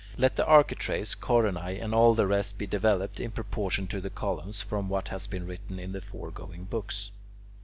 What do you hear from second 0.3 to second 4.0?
the architraves, coronae, and all the rest be developed, in proportion